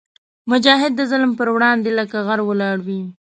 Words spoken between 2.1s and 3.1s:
غر ولاړ وي.